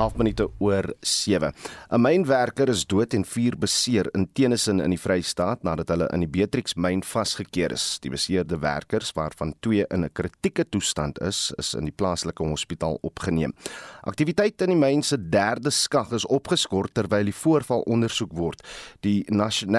[0.00, 1.52] half minute oor 7.
[1.90, 6.24] 'n Mynwerker is dood en 4 beseer in Tennyson in die Vrystaat nadat hulle in
[6.24, 7.98] die Beatrix myn vasgekeer is.
[8.00, 12.98] Die beseerde werkers, waarvan 2 in 'n kritieke toestand is, is in die plaaslike hospitaal
[13.02, 13.52] opgeneem.
[14.02, 18.62] Aktiwiteit in die myn se derde skag is opgeskort terwyl die voorval ondersoek word.
[19.00, 19.24] Die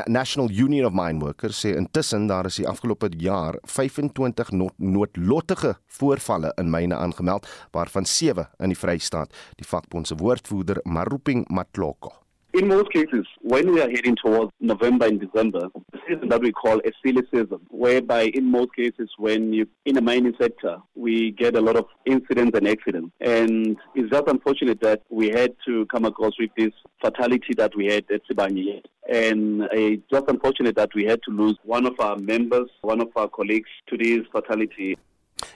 [0.05, 6.53] National Union of Mine Workers sê intussen daar is die afgelope jaar 25 noodlottige voorvalle
[6.58, 9.33] in myne aangemeld, waarvan 7 in die Vrystaat.
[9.55, 12.11] Die vakbond woordvoerder Maruping Matloko.
[12.53, 16.52] In most cases, when we are heading towards November and December, the season that we
[16.52, 21.31] call a silly season, whereby in most cases, when you in the mining sector, we
[21.31, 23.13] get a lot of incidents and accidents.
[23.21, 27.85] And it's just unfortunate that we had to come across with this fatality that we
[27.85, 28.83] had at Sibanye.
[29.09, 33.07] And it's just unfortunate that we had to lose one of our members, one of
[33.16, 34.97] our colleagues to this fatality.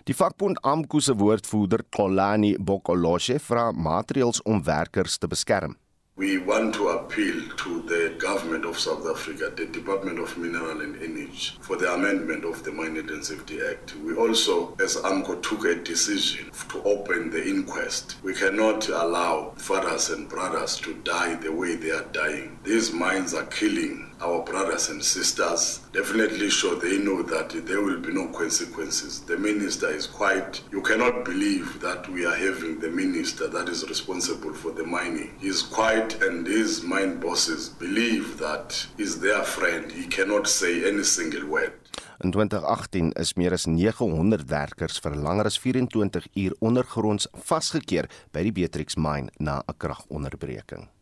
[0.05, 5.75] Die vakbond AMKU se woordvoerder, Kolani Bokoloshe, vra maatreëls om werkers te beskerm.
[6.17, 10.95] We want to appeal to the government of South Africa, the Department of Mineral and
[11.03, 13.95] Energy, for the amendment of the Mining and Safety Act.
[13.97, 18.16] We also, as AMCO, took a decision to open the inquest.
[18.23, 22.59] We cannot allow fathers and brothers to die the way they are dying.
[22.64, 27.99] These mines are killing our brothers and sisters definitely sure they know that there will
[27.99, 29.21] be no consequences.
[29.21, 33.88] The minister is quite, you cannot believe that we are having the minister that is
[33.89, 35.36] responsible for the mining.
[35.39, 39.91] He's quite, and his mine bosses believe that he's their friend.
[39.91, 41.73] He cannot say any single word.
[42.23, 48.47] In 2018 is meer as 900 werkers vir langer as 24 uur ondergronds vasgekeer by
[48.47, 50.94] die Beatrix mine na 'n kragonderbreking.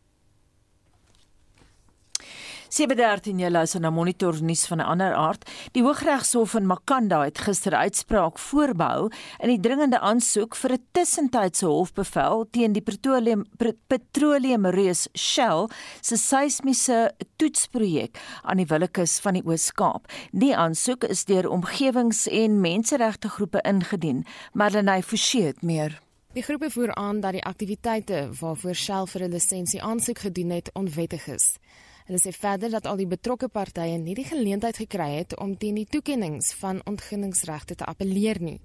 [2.74, 5.50] 7:13 jy luister na Monitor nuus van 'n ander aard.
[5.72, 11.66] Die Hooggeregshof in Makanda het gister uitspraak voorbehou in die dringende aansoek vir 'n tussentydse
[11.66, 13.44] hofbevel teen die petroleum
[13.86, 15.68] petroleumreus Shell
[16.00, 20.10] se seismiese toetsprojek aan die Willekeus van die Oos-Kaap.
[20.32, 24.26] Die aansoek is deur omgewings- en menseregte groepe ingedien.
[24.52, 26.00] Marlenae Forsie het meer.
[26.32, 30.70] Die groepe voer aan dat die aktiwiteite waarvoor Shell vir 'n lisensie aansoek gedoen het
[30.72, 31.58] onwettig is.
[32.04, 35.78] Hulle sê verder dat al die betrokke partye nie die geleentheid gekry het om teen
[35.80, 38.58] die toekenninge van ontginningsregte te appeleer nie.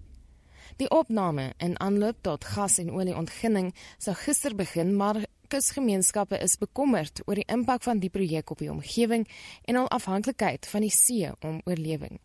[0.76, 6.60] Die opname in aanloop tot gas en olie ontginning sou gister begin, maar kusgemeenskappe is
[6.60, 9.24] bekommerd oor die impak van die projek op die omgewing
[9.64, 12.20] en al afhanklikheid van die see om oorlewing.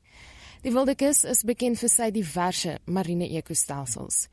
[0.66, 4.26] Die Wildekus is bekend vir sy diverse marine ekostelsels.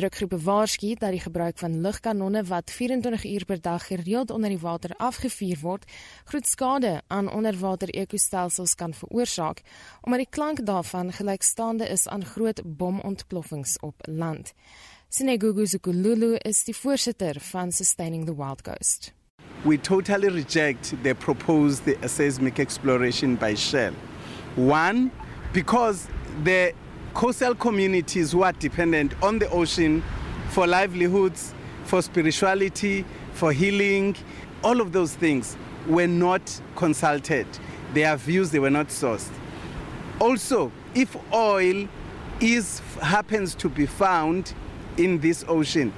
[0.00, 4.58] Drukgroepe waarsku dat die gebruik van lugkanonne wat 24 uur per dag gereeld onder die
[4.58, 5.84] water afgevuur word,
[6.24, 9.60] groot skade aan onderwater ekostelsels kan veroorsaak,
[10.00, 14.54] omdat die klank daarvan gelykstaande is aan groot bomontploffings op land.
[15.08, 19.12] Sinegugu Zukululu is die voorsitter van Sustaining the Wild Coast.
[19.64, 23.92] We totally reject the proposed seismic exploration by Shell.
[24.56, 25.10] One,
[25.52, 26.06] because
[26.44, 26.72] the
[27.14, 30.02] coastal communities who are dependent on the ocean
[30.50, 31.54] for livelihoods,
[31.84, 34.16] for spirituality, for healing,
[34.62, 35.56] all of those things
[35.86, 37.46] were not consulted.
[37.94, 39.30] Their views they were not sourced.
[40.20, 41.88] Also, if oil
[42.40, 44.54] is happens to be found
[44.96, 45.92] in this ocean,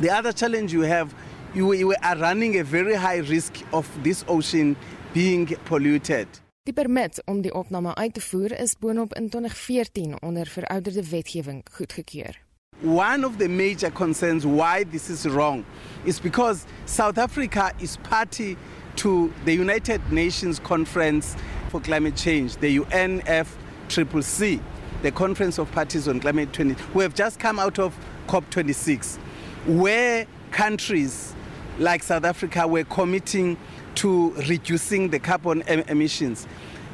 [0.00, 1.14] the other challenge you have
[1.54, 4.76] you, you are running a very high risk of this ocean
[5.12, 6.26] being polluted.
[6.64, 11.64] Die permit om die opname uit te voer is boonop in 2014 onder verouderde wetgewing
[11.72, 12.40] goedgekeur.
[12.82, 15.64] One of the major concerns why this is wrong
[16.04, 18.56] is because South Africa is party
[18.94, 21.34] to the United Nations Conference
[21.68, 24.60] for Climate Change, the UNFCCC,
[25.02, 26.78] the Conference of Parties on Climate Change.
[26.94, 27.94] We have just come out of
[28.26, 29.18] COP26,
[29.66, 31.34] where countries
[31.78, 33.58] like South Africa were committing
[33.96, 36.46] to reducing the carbon em emissions.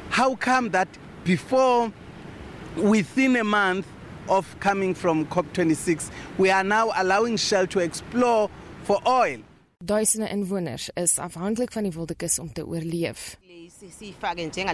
[0.09, 0.87] How come that
[1.23, 1.91] before,
[2.75, 3.87] within a month
[4.29, 8.49] of coming from COP26, we are now allowing Shell to explore
[8.83, 9.39] for oil?
[9.83, 13.37] Duisende inwoners is afhanklik van die wildekus om te oorleef.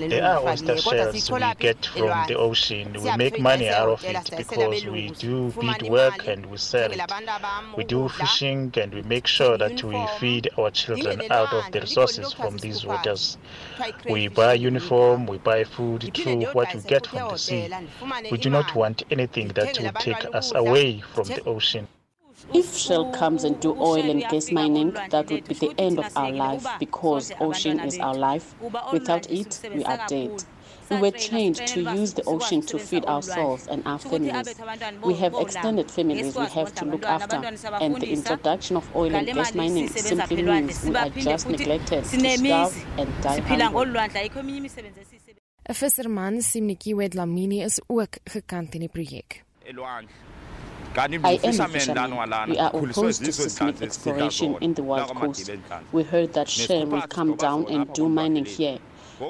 [0.07, 2.91] There are oyster uh, shells we get from the ocean.
[2.91, 7.01] We make money out of it because we do bead work and we sell it.
[7.77, 11.79] We do fishing and we make sure that we feed our children out of the
[11.79, 13.37] resources from these waters.
[14.09, 17.69] We buy uniform, we buy food through what we get from the sea.
[18.29, 21.87] We do not want anything that will take us away from the ocean.
[22.53, 26.15] If Shell comes and do oil and gas mining, that would be the end of
[26.15, 28.55] our life because ocean is our life.
[28.91, 30.43] Without it, we are dead.
[30.89, 34.55] We were trained to use the ocean to feed ourselves and our families.
[35.03, 37.37] We have extended families we have to look after,
[37.81, 42.37] and the introduction of oil and gas mining simply means we are just neglected to
[42.37, 44.29] starve and die hungry.
[45.69, 49.43] 'n Visserman, Simnikiwe Dlamini, is ook gekant in die projek.
[50.97, 52.11] I am a fisherman.
[52.49, 55.51] We are opposed to seismic exploration in the Wild Coast.
[55.91, 58.79] We heard that Shell will come down and do mining here.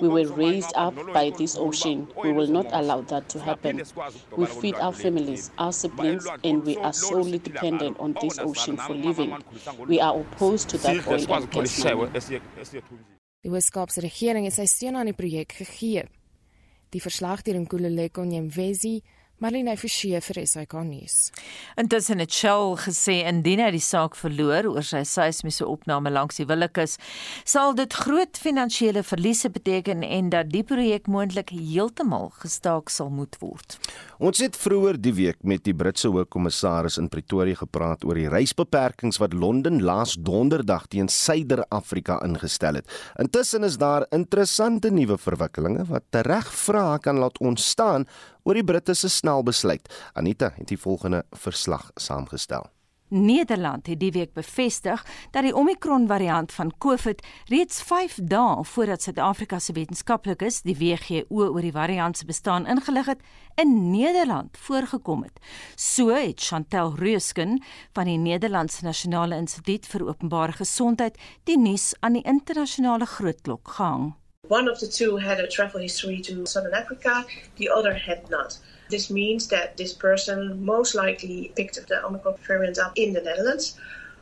[0.01, 2.07] We were raised up by this ocean.
[2.21, 3.81] We will not allow that to happen.
[4.35, 8.93] We feed our families, our siblings, and we are solely dependent on this ocean for
[8.93, 9.35] living.
[9.87, 12.11] We are opposed to that oil and gas mining.
[13.43, 16.07] Die Weskaapse regering het sy steun aan die projek gegee.
[16.91, 18.97] Die verslag deur Nkululeko Nyemvezi
[19.37, 21.15] Marlene Forsie vir SAK nuus.
[21.77, 26.47] Intussen het Shell gesê indien hy die saak verloor oor sy seismiese opname langs die
[26.49, 26.95] Willekeus,
[27.45, 33.37] sal dit groot finansiële verliese beteken en dat die projek moontlik heeltemal gestaak sal moet
[33.37, 33.77] word.
[34.17, 39.21] Ons het vroeër die week met die Britse hoofkommissaris in Pretoria gepraat oor die reisbeperkings
[39.21, 42.89] wat Londen laas donderdag teen Suider-Afrika ingestel het.
[43.21, 48.09] Intussen is daar interessante nuwe verwikkelinge wat tereg vrae kan laat ontstaan
[48.47, 49.91] oor die Britte se snel besluit.
[50.15, 52.69] Anita het die volgende verslag saamgestel.
[53.07, 59.01] Nederland het die week bevestig dat die Omicron variant van COVID reeds 5 dae voordat
[59.01, 63.23] Suid-Afrika se wetenskaplikes die WHO oor die variant se bestaan ingelig het,
[63.55, 65.39] in Nederland voorgekom het.
[65.75, 67.61] So het Chantel Reusken
[67.95, 74.15] van die Nederlandse Nasionale Instituut vir Openbare Gesondheid die nuus aan die internasionale grootklok gehang.
[74.47, 77.25] One of the two had a travel history to Southern Africa,
[77.57, 78.57] the other had not.
[78.89, 83.21] This means that this person most likely picked up the Omicron variant up in the
[83.21, 83.77] Netherlands.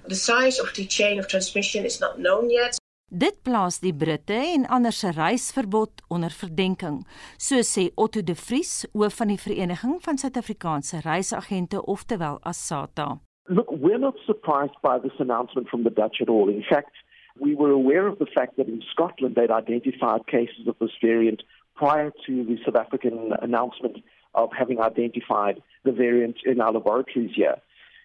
[0.07, 2.77] The size of the chain of transmission is not known yet.
[3.11, 7.05] Dit plaas die Britte en ander se reisverbod onder verdenking,
[7.37, 13.19] so sê Otto de Vries, hoof van die Vereniging van Suid-Afrikaanse Reisagente, oftewel ASATA.
[13.47, 16.49] Look, we're not surprised by this announcement from the Dutch at all.
[16.49, 16.97] In fact,
[17.39, 21.43] We were aware of the fact that in Scotland they'd identified cases of this variant
[21.75, 23.97] prior to the South African announcement
[24.33, 27.55] of having identified the variant in our laboratories here.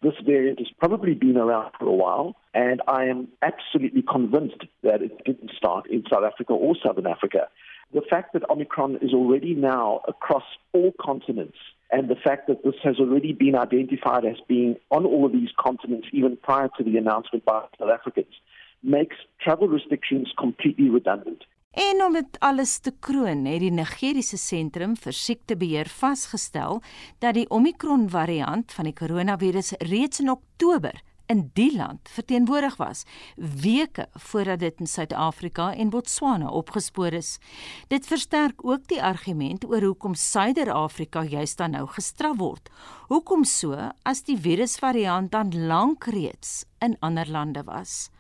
[0.03, 5.03] This variant has probably been around for a while, and I am absolutely convinced that
[5.03, 7.49] it didn't start in South Africa or Southern Africa.
[7.93, 11.59] The fact that Omicron is already now across all continents,
[11.93, 15.50] and the fact that this has already been identified as being on all of these
[15.59, 18.35] continents even prior to the announcement by South Africans,
[18.81, 21.44] makes travel restrictions completely redundant.
[21.71, 26.81] En om dit alles te kroon, het die Nigeriese sentrum vir siektebeheer vasgestel
[27.23, 30.99] dat die Omicron variant van die koronavirus reeds in Oktober
[31.31, 33.05] in die land verteenwoordig was,
[33.37, 37.37] weke voordat dit in Suid-Afrika en Botswana opgespoor is.
[37.88, 42.71] Dit versterk ook die argument oor hoekom Suider-Afrika juist dan nou gestraf word.
[43.15, 48.11] Hoekom so as die virusvariant dan lank reeds in ander lande was?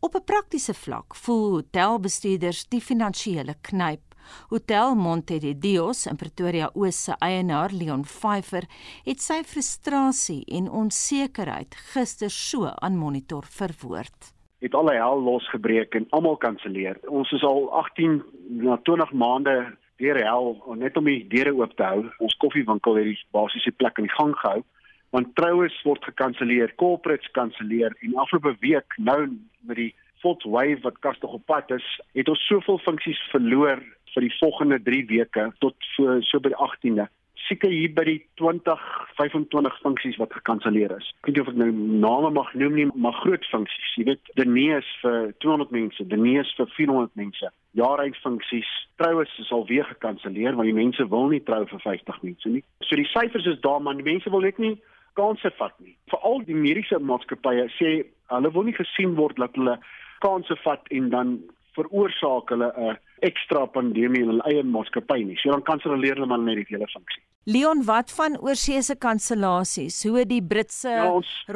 [0.00, 4.00] Op 'n praktiese vlak voel hotelbestuurders die finansiële knyp.
[4.48, 8.64] Hotel Monte de Dios in Pretoria Oos se eienaar Leon Pfeifer
[9.04, 14.32] het sy frustrasie en onsekerheid gister so aan Monitor verwoord.
[14.58, 16.98] Het al die hel losgebreek en almal kanselleer.
[17.08, 21.82] Ons is al 18 na 20 maande deur hel net om die deure oop te
[21.82, 22.06] hou.
[22.18, 24.62] Ons koffiewinkel het die basiese plek in die gang gehou
[25.10, 29.20] want troues word gekanselleer, corporates kanselleer en afgelope week nou
[29.68, 31.86] met die fourth wave wat kastig op pad is,
[32.18, 33.80] het ons soveel funksies verloor
[34.14, 37.06] vir die volgende 3 weke tot so so by die 18de.
[37.48, 38.82] Seker hier by die 20
[39.16, 41.06] 25 funksies wat gekanselleer is.
[41.22, 41.70] Ek weet nie of ek nou
[42.02, 43.94] name mag noem nie, maar groot funksies.
[43.96, 47.52] Jy weet, Denees vir 200 mense, Denees vir 400 mense.
[47.78, 48.68] Jaaruit funksies,
[49.00, 52.64] troues is al weer gekanselleer want die mense wil nie trou vir 50 mense nie.
[52.84, 54.76] So die syfers is daar, maar die mense wil net nie
[55.18, 55.96] kansse vat nie.
[56.12, 57.92] Veral die mediese maatskappye sê
[58.32, 59.78] hulle wil nie gesien word dat hulle
[60.24, 61.38] kansse vat en dan
[61.78, 62.98] veroorsaak hulle 'n
[63.28, 65.36] ekstra pandemie in hulle eie maatskappy nie.
[65.40, 67.22] So dan kanselleer hulle maar net die hele funksie.
[67.48, 70.02] Leon, wat van oorseese kansellasies?
[70.04, 71.06] Hoe die Britse ja,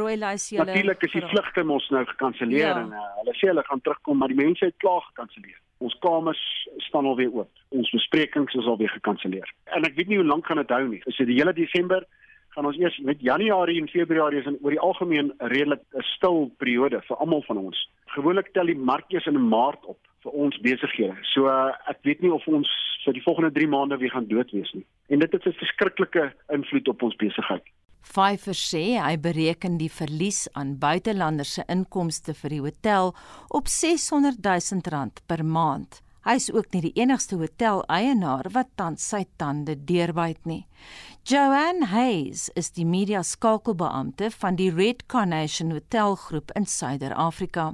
[0.00, 2.78] rooi lys julle Natuurlik is die vlugte mos nou gekanselleer ja.
[2.80, 5.58] en uh, hulle sê hulle gaan terugkom, maar die mense het klaar gekanselleer.
[5.84, 6.40] Ons kamers
[6.86, 7.50] staan alweer oop.
[7.76, 9.54] Ons besprekings is alweer gekanselleer.
[9.76, 11.02] En ek weet nie hoe lank gaan dit hou nie.
[11.04, 12.06] Is dit die hele Desember?
[12.54, 16.02] Gaan ons eers met Januarie en Februarie is in oor die algemeen 'n redelik 'n
[16.16, 17.88] stil periode vir almal van ons.
[18.06, 21.16] Gewoonlik tel die mark eers in Maart op vir ons besighede.
[21.22, 22.68] So uh, ek weet nie of ons
[23.04, 24.86] vir die volgende 3 maande weer gaan dood wees nie.
[25.08, 27.64] En dit het 'n verskriklike invloed op ons besigheid.
[28.02, 33.14] Pfeiffer sê hy bereken die verlies aan buitelanders se inkomste vir die hotel
[33.48, 36.02] op 600 000 rand per maand.
[36.22, 40.60] Hy is ook nie die enigste hotel-eienaar wat tans sy tande deurbyt nie.
[41.24, 47.68] Joanne Hayes is die media skakelbeampte van die Red Carnation Hotelgroep in Suider-Afrika.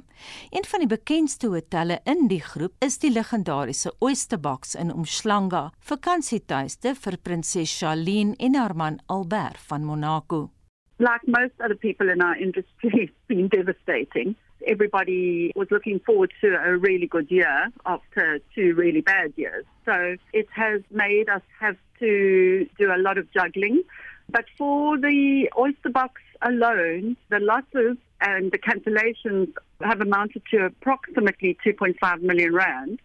[0.53, 5.71] Een van die bekendste hotelle in die groep is die legendariese Oyster Box in Umhlanga,
[5.81, 10.51] vakansietuiste vir prinses Charlene en haar man Albert van Monaco.
[10.99, 14.35] Like most other people in our industry, it's been devastating.
[14.69, 19.65] Everybody was looking forward to a really good year after two really bad years.
[19.83, 23.83] So it has made us have to do a lot of juggling.
[24.29, 31.57] But for the oyster box alone, the losses and the cancellations have amounted to approximately
[31.65, 33.01] 2.5 million rand.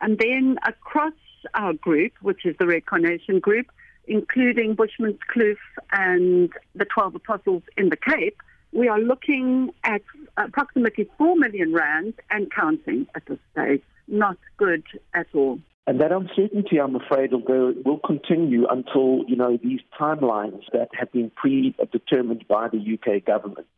[0.00, 1.14] And then across
[1.54, 3.66] our group, which is the Red Carnation Group,
[4.08, 5.58] including Bushman's Kloof
[5.92, 8.40] and the 12 Apostles in the Cape,
[8.72, 10.02] we are looking at
[10.36, 13.82] approximately 4 million rand and counting at this stage.
[14.08, 15.58] Not good at all.
[15.88, 20.88] And that uncertainty, I'm afraid, will, go, will continue until you know these timelines that
[20.98, 23.68] have been predetermined by the UK government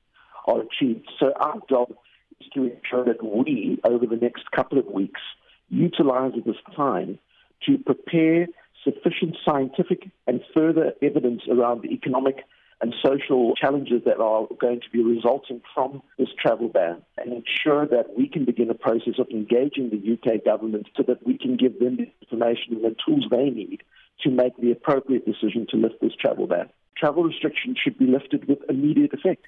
[0.47, 1.07] are achieved.
[1.21, 1.93] So our job
[2.41, 5.21] is to ensure that we, over the next couple of weeks,
[5.69, 7.19] utilize this time
[7.67, 8.47] to prepare
[8.85, 12.37] sufficient scientific and further evidence around the economic
[12.81, 17.87] and social challenges that are going to be resulting from this travel ban and ensure
[17.87, 21.57] that we can begin a process of engaging the UK government so that we can
[21.57, 23.83] give them the information and the tools they need
[24.23, 26.69] to make the appropriate decision to lift this travel ban.
[26.97, 29.47] Travel restrictions should be lifted with immediate effect.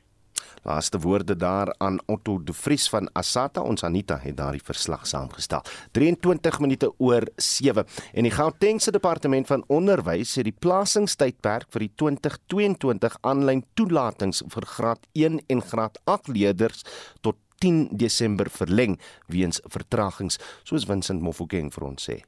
[0.63, 5.63] Laaste woorde daar aan Otto De Vries van Asata ons Anita het daardie verslag saamgestel.
[5.93, 11.93] 23 minute oor 7 en die Gautengse departement van onderwys het die plasingstydperk vir die
[12.03, 16.85] 2022 aanlyn toelatings vir graad 1 en graad 8 leerders
[17.21, 22.21] tot 10 Desember verleng weens vertragings soos Vincent Mofokeng vir ons sê.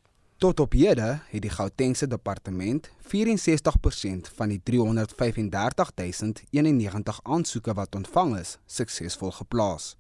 [0.43, 2.95] Tot op hede het die Gautengse departement 64%
[4.35, 9.97] van die 335091 aansoeke wat ontvang is, suksesvol geplaas.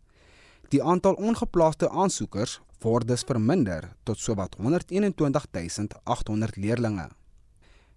[0.74, 7.08] Die aantal ongeplaaste aansoekers word dus verminder tot sowat 121800 leerdlinge.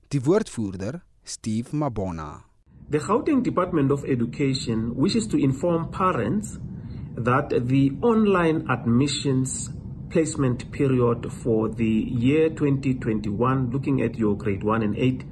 [0.07, 2.43] Die woordvoerder, Steve Mabona.
[2.89, 6.57] The Gauteng Department of Education wishes to inform parents
[7.23, 9.69] that the online admissions
[10.15, 15.25] placement period for the year 2021, looking at your grade 1 and 8,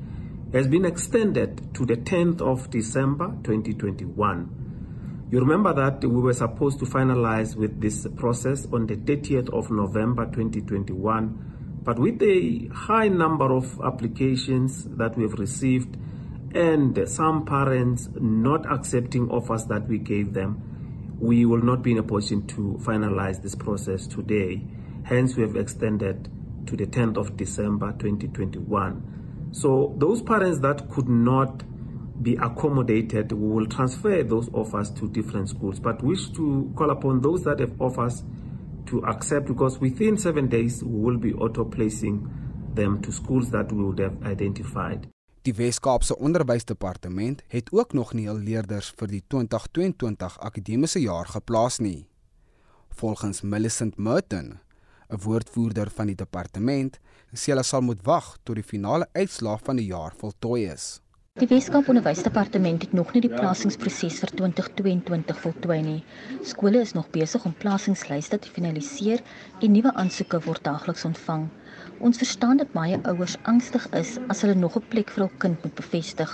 [0.51, 5.29] has been extended to the 10th of December 2021.
[5.31, 9.71] You remember that we were supposed to finalize with this process on the 30th of
[9.71, 15.95] November 2021, but with the high number of applications that we have received
[16.53, 20.72] and some parents not accepting offers that we gave them,
[21.23, 24.61] we will not be in a position to finalize this process today.
[25.05, 26.29] Hence, we have extended
[26.67, 29.49] to the 10th of December 2021.
[29.53, 31.63] So, those parents that could not
[32.21, 37.21] be accommodated, we will transfer those offers to different schools, but wish to call upon
[37.21, 38.23] those that have offers
[38.87, 42.29] to accept because within seven days we will be auto placing
[42.73, 45.07] them to schools that we would have identified.
[45.43, 51.81] Die Wes-Kaapse Onderwysdepartement het ook nog nie al leerders vir die 2022 akademiese jaar geplaas
[51.83, 52.05] nie.
[52.95, 54.59] Volgens Millicent Merton,
[55.09, 56.99] 'n woordvoerder van die departement,
[57.33, 61.01] sê hulle sal moet wag tot die finale uitslae van die jaar voltooi is.
[61.41, 66.03] Die Weskaap Onderwysdepartement het nog nie die plasingsproses vir 2022 voltooi nie.
[66.41, 69.23] Skole is nog besig om plasingslyste te finaliseer
[69.59, 71.49] en nuwe aansoeke word daagliks ontvang.
[71.99, 75.63] Ons verstaan dat baie ouers angstig is as hulle nog 'n plek vir hul kind
[75.63, 76.31] moet bevestig.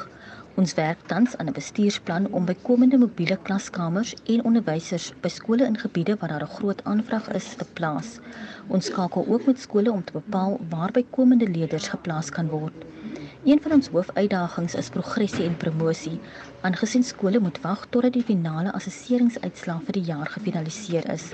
[0.56, 5.78] Ons werk tans aan 'n bestuursplan om bykomende mobiele klaskamers en onderwysers by skole in
[5.78, 8.20] gebiede waar daar 'n groot aanvraag is te plaas.
[8.68, 12.86] Ons skakel ook met skole om te bepaal waar bykomende leerders geplaas kan word.
[13.44, 16.20] Een van ons hoofuitdagings is progressie en promosie,
[16.62, 21.32] aangesien skole moet wag totdat die finale assesseringsuitslae vir die jaar gefinaliseer is.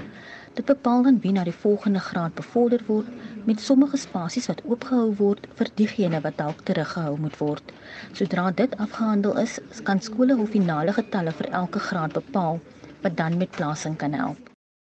[0.56, 3.08] Dit bepaal dan wie na die volgende graad bevorder word
[3.44, 7.74] met sommige spasies wat oopgehou word vir diegene wat dalk teruggehou moet word.
[8.16, 12.62] Sodra dit afgehandel is, kan skole hul finale getalle vir elke graad bepaal
[13.04, 14.40] wat dan met plasing kan help.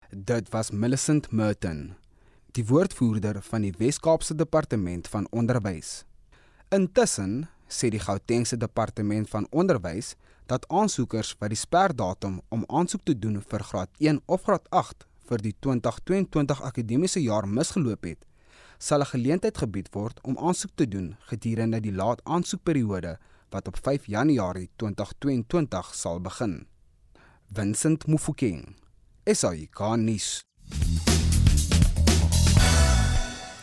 [0.09, 1.97] Dit was Millicent Merton,
[2.55, 6.05] die woordvoerder van die Wes-Kaapse Departement van Onderwys.
[6.71, 10.15] Intussen sê die Gautengse Departement van Onderwys
[10.47, 15.07] dat aansoekers wat die sperdatum om aansoek te doen vir graad 1 of graad 8
[15.27, 18.25] vir die 2022 akademiese jaar misgeloop het,
[18.77, 23.17] sal 'n geleentheid gebied word om aansoek te doen gedurende die laat aansoekperiode
[23.49, 26.67] wat op 5 Januarie 2022 sal begin.
[27.53, 28.75] Vincent Mufokeng,
[29.25, 30.43] SAICanis.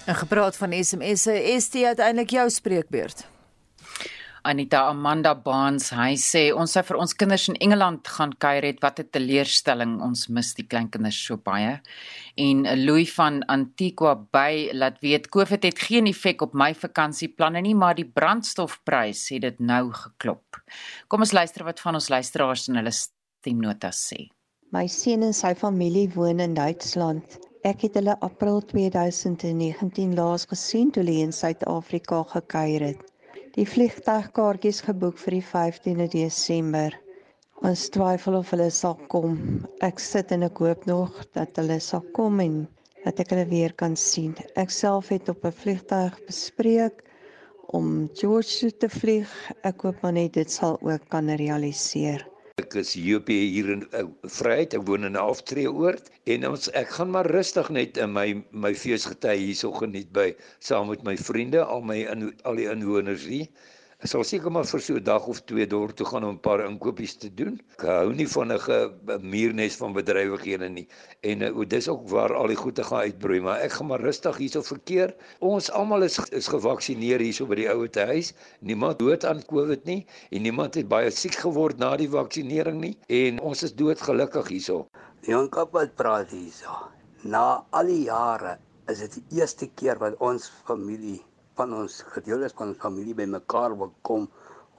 [0.06, 3.33] En gepraat van SMS'e, is dit uiteindelik jou spreekbeurt?
[4.44, 8.82] Anita Amanda Baans, hy sê ons sou vir ons kinders in Engeland gaan kuier het,
[8.84, 11.80] wat 'n teleurstelling, ons mis die kleinkinders so baie.
[12.36, 17.74] En Louis van Antigua Bay laat weet COVID het geen effek op my vakansieplanne nie,
[17.74, 20.60] maar die brandstofprys het dit nou geklop.
[21.08, 24.28] Kom ons luister wat van ons luisteraars in hulle stemnotas sê.
[24.72, 27.38] My seun en sy familie woon in Duitsland.
[27.64, 33.13] Ek het hulle April 2019 laas gesien toe hulle in Suid-Afrika gekuier het.
[33.54, 36.94] Die vliegtuigkaartjies geboek vir die 15de Desember.
[37.62, 39.36] Ons twyfel of hulle sal kom.
[39.86, 42.56] Ek sit en ek hoop nog dat hulle sal kom en
[43.04, 44.34] dat ek hulle weer kan sien.
[44.58, 47.06] Ek self het op 'n vliegtuig bespreek
[47.78, 49.30] om George toe te vlieg.
[49.62, 52.26] Ek hoop maar net dit sal ook kan realiseer.
[52.62, 54.02] Ek is JP hier in uh,
[54.34, 54.74] Vryheid.
[54.78, 58.26] Ek woon in 'n aftreeoord en ons ek gaan maar rustig net in my
[58.66, 60.28] my feesgety hierso geniet by
[60.68, 63.50] saam met my vriende, al my in, al die inwoners hier.
[64.04, 66.40] Ek sal seker maar vir so 'n dag of twee deur toe gaan om 'n
[66.46, 67.54] paar inkopies te doen.
[67.76, 70.84] Ek hou nie van 'n muurnes van bedrywighede nie.
[71.30, 74.36] En uh, dis ook waar al die goede gaan uitbroei, maar ek gaan maar rustig
[74.36, 75.16] hierso verkeer.
[75.40, 78.34] Ons almal is is gevaksinereer hierso by die ouete huis.
[78.60, 82.98] Niemand dood aan COVID nie en niemand het baie siek geword na die vaksinering nie
[83.08, 84.84] en ons is doodgelukkig hierso.
[85.24, 86.92] Jong kap wat praat hierso.
[87.22, 91.22] Na al die jare is dit die eerste keer wat ons familie
[91.58, 94.26] van ons gedeeltes van ons familie bymekaar wil kom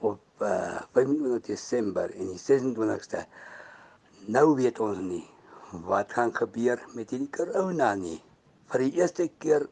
[0.04, 3.22] op uh, 25 Desember en die 26ste.
[4.32, 5.24] Nou weet ons nie
[5.88, 8.18] wat gaan gebeur met hierdie corona nie.
[8.70, 9.66] Vir die eerste keer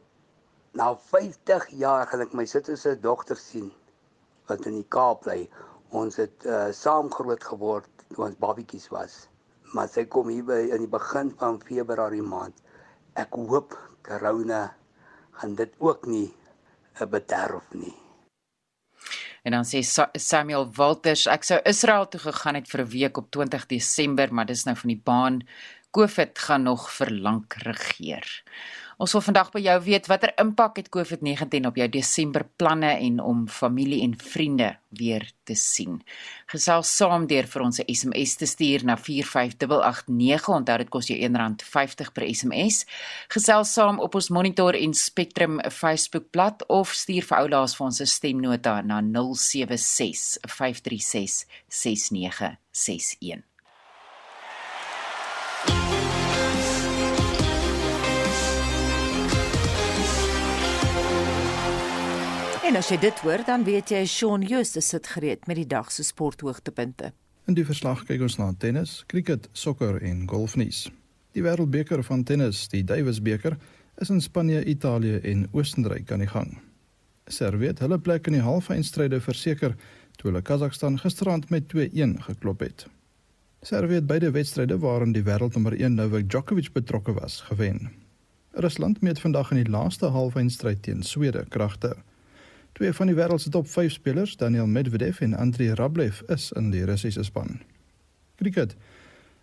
[0.75, 3.69] na 50 jaar gaan ek my sitter se dogter sien
[4.49, 5.45] wat in die Kaap bly.
[5.95, 9.25] Ons het uh, saam groot geword toe ons babietjies was.
[9.73, 12.57] Maar sy kom hier by in die begin van Februarie maand.
[13.15, 14.67] Ek hoop corona
[15.39, 16.27] gaan dit ook nie
[17.01, 17.95] 'n bederf nie.
[19.45, 19.81] En dan sê
[20.17, 24.45] Samuel Walters, ek sou Israel toe gegaan het vir 'n week op 20 Desember, maar
[24.45, 25.47] dis nou van die baan.
[25.91, 28.43] COVID gaan nog vir lank regeer.
[28.95, 33.17] Ons wil vandag by jou weet watter impak het COVID-19 op jou Desember planne en
[33.19, 35.97] om familie en vriende weer te sien.
[36.47, 40.47] Gesels saam deur vir ons 'n SMS te stuur na 45889.
[40.47, 42.85] Onthou dit kos jou R1.50 per SMS.
[43.27, 48.05] Gesels saam op ons Monitor en Spectrum Facebookblad of stuur vir oulaas vir ons 'n
[48.05, 53.54] stemnota na 076 536 6961.
[62.75, 65.87] En as jy dit hoor, dan weet jy Shaun Justus sit gereed met die dag
[65.95, 67.13] se sporthoogtepunte.
[67.47, 70.81] In die verslag kyk ons na tennis, cricket, sokker en golfnuus.
[71.31, 73.53] Die wêreldbeker van tennis, die Davis beker,
[74.03, 76.49] is in Spanje, Italië en Oostenryk aan die gang.
[77.31, 79.77] Servië het hulle plek in die halfeindstryde verseker
[80.19, 82.83] toe hulle Kazakhstan gisterand met 2-1 geklop het.
[83.63, 87.87] Servië het beide wedstryde waarin die wêreldnommer 1 Novak Djokovic betrokke was, gewen.
[88.51, 91.93] Rusland meet vandag in die laaste halfeindstryd teen Swede kragte.
[92.75, 96.69] Twee van die wêreld se top 5 spelers, Daniel Medvedev en Andrei Rublev, is in
[96.69, 97.61] die Russiese span.
[98.35, 98.75] Cricket.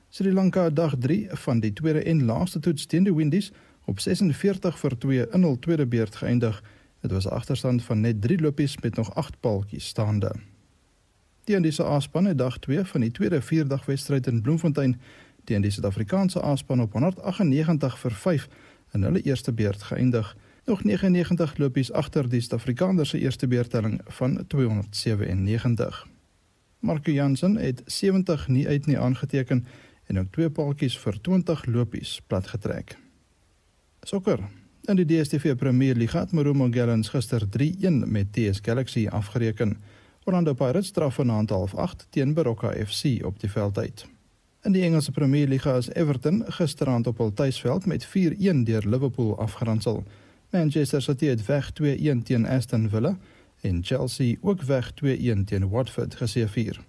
[0.09, 3.49] Sri Lanka dag 3 van die tweede en laaste toets teen die Windies
[3.85, 6.61] op 46 vir 2 in hul tweede beurt geëindig.
[7.01, 10.33] Dit was 'n agterstand van net 3 lopies met nog 8 paltjies staande.
[11.45, 15.01] Die Indiese A-span het dag 2 van die tweede vierdag wedstryd in Bloemfontein
[15.45, 18.49] teen die Suid-Afrikaanse A-span op 198 vir 5
[18.92, 24.44] in hulle eerste beurt geëindig nog 99 lopies agter die Suid-Afrikaner se eerste beurtelling van
[24.46, 26.07] 297.
[26.79, 29.66] Marco Jansen het 70 nie uit nie aangeteken
[30.07, 32.96] en ook twee paaltjies vir 20 lopies platgetrek.
[34.03, 34.38] Sokker.
[34.83, 39.77] In die DStv Premier League het Marumo Gallants gister 3-1 met TS Galaxy afgereken.
[40.25, 44.07] Orlando Pirates straf vanaand half 8 teen Baroka FC op die veld uit.
[44.62, 48.11] In die Engelse Premier League is Everton gisterand op hul tuisveld met 4-1
[48.62, 50.05] deur Liverpool afgeronsel.
[50.53, 53.17] Manchester City weg 2-1 teen Aston Villa
[53.61, 56.81] en Chelsea ook weg 2-1 teen Watford geseëvier.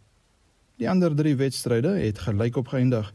[0.76, 3.13] Die ander drie wedstryde het gelyk opgeëindig.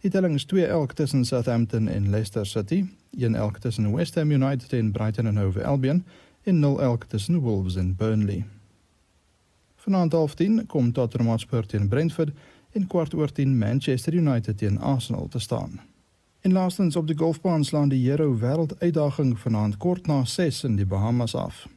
[0.00, 4.30] Die telling is 2 elk tussen Southampton en Leicester City, 1 elk tussen West Ham
[4.30, 6.04] United en Brighton and Hove Albion
[6.42, 8.44] en 0 elk tussen Wolves en Burnley.
[9.76, 12.32] Vanaand half 10 kom Tottenham Hotspur teen Brentford
[12.72, 15.80] en kwart oor 10 Manchester United teen Arsenal te staan.
[16.40, 20.76] En laastens op die golfbaan slaan die Hero Wêreld Uitdaging vanaand kort na 6 in
[20.76, 21.68] die Bahamas af.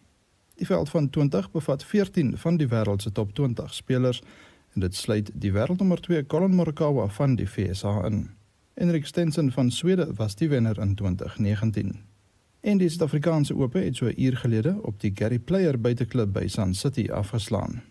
[0.55, 4.21] Die veld van 20 bevat 14 van die wêreld se top 20 spelers
[4.73, 8.29] en dit sluit die wêreldnommer 2 Colin Morikawa van die VSA in.
[8.73, 11.99] Henrik Stenson van Swede was die wenner in 2019.
[12.59, 16.47] En die Suid-Afrikaanse Ope het so 'n uur gelede op die Gary Player buiteklub by
[16.47, 17.81] Sun City afgeslaan.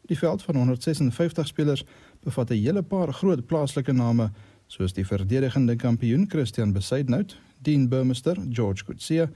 [0.00, 1.84] Die veld van 156 spelers
[2.20, 4.30] bevat 'n hele paar groot plaaslike name
[4.66, 9.28] soos die verdedigende kampioen Christian Besaidnout, Dean Burmester, George Coetzee,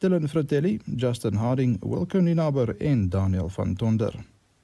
[0.00, 4.14] Dylan Fratelli, Justin Harding, Wilco Ninaber en Daniel van Tonder.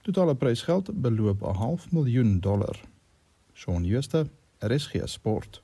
[0.03, 2.81] Totale prysgeld beloop 'n half miljoen dollar.
[3.55, 4.27] Shaun Schuster,
[4.61, 5.63] RSG Sport.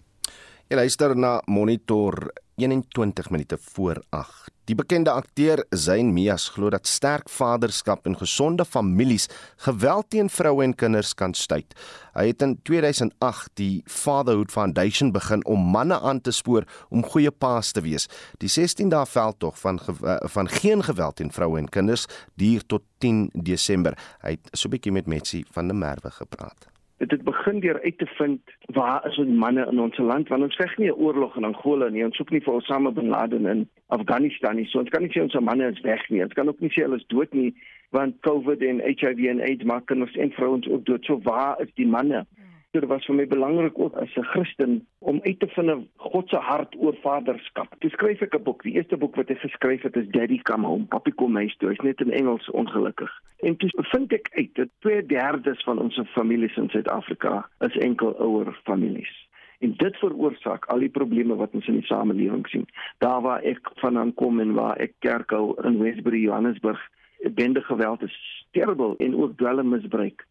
[0.69, 4.51] Jy luister na Monitor 21 minute voor 8.
[4.65, 9.27] Die bekende akteur Zayn Mias glo dat sterk vaderskap en gesonde families
[9.65, 11.75] geweld teen vroue en kinders kan stuit.
[12.15, 17.31] Hy het in 2008 die Fatherhood Foundation begin om manne aan te spoor om goeie
[17.31, 18.07] paas te wees.
[18.38, 22.87] Die 16 dae veldtog van eh, van geen geweld teen vroue en kinders duur tot
[22.99, 23.99] 10 Desember.
[24.23, 26.71] Hy het so 'n bietjie met Metsi van der Merwe gepraat
[27.03, 30.29] dit het begin deur uit te vind waar is ons manne in ons land?
[30.29, 32.05] Want ons veg nie 'n oorlog in Angola nie.
[32.05, 34.67] Ons soek nie vir Osama bin Laden in Afghanistan nie.
[34.67, 36.23] So ons kan nie sê ons manne is weg nie.
[36.23, 37.55] Ons kan ook nie sê hulle is dood nie
[37.91, 41.05] want COVID en HIV en AIDS maak kinders en vrouens ook dood.
[41.05, 42.27] So waar is die manne
[42.72, 46.37] dit was vir my belangrik ook as 'n Christen om uit te vind God se
[46.37, 47.74] hart oor vaderskap.
[47.78, 48.62] Toe skryf ek 'n boek.
[48.62, 50.85] Die eerste boek wat ek geskryf het is Daddy Come Home.
[50.85, 51.68] Papi kom huis toe.
[51.68, 53.11] Hy's net in Engels ongelukkig.
[53.40, 58.61] En toe bevind ek uit dat 2/3 van ons families in Suid-Afrika is enkel ouer
[58.64, 59.28] families.
[59.58, 62.66] En dit veroorsaak al die probleme wat ons in die samelewing sien.
[62.98, 66.90] Daar waar ek vandaan kom en waar ek kerk hou in Westbury, Johannesburg,
[67.30, 70.26] bende geweld is terrible en ook dwelmmisbruik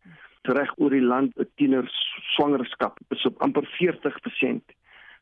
[0.47, 1.85] reg oor die land 'n tiener
[2.35, 4.73] swangerskap is op amper 40%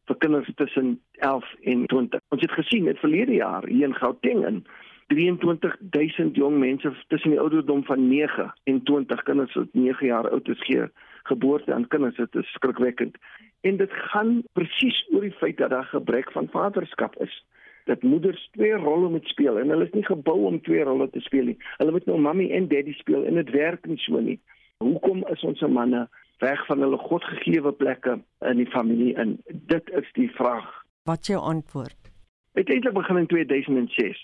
[0.06, 2.20] vir kinders tussen 11 en 20.
[2.30, 4.66] Ons het gesien het verlede jaar hier in Gauteng in
[5.08, 10.48] 23000 jong mense tussen die ouderdom van 9 en 20 kinders wat 9 jaar oud
[10.48, 10.90] is gee
[11.24, 13.18] geboorte aan kinders dit is skrikwekkend.
[13.62, 17.46] En dit gaan presies oor die feit dat daar gebrek van vaderskap is
[17.86, 21.22] dat moeders twee rolle moet speel en hulle is nie gebou om twee rolle te
[21.26, 21.58] speel nie.
[21.78, 24.40] Hulle moet nou mammy en daddy speel en dit werk nie so nie.
[24.84, 26.06] Hoekom is ons manne
[26.40, 28.14] weg van hulle godgegewe plekke
[28.48, 29.34] in die familie in?
[29.68, 30.68] Dit is die vraag.
[31.04, 32.12] Wat jou antwoord?
[32.54, 34.22] Eintlik begin in 2006.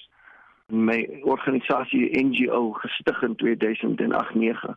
[0.72, 4.72] My organisasie NGO gestig in 2008-9.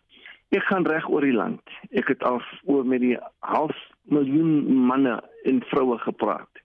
[0.58, 1.62] Ek gaan reg oor die land.
[1.94, 3.14] Ek het al oor met die
[3.46, 3.78] half
[4.10, 6.64] miljoen manne en vroue gepraat.